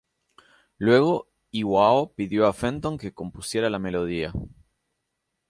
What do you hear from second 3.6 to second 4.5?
la melodía.